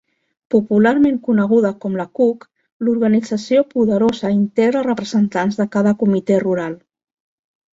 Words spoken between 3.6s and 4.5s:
poderosa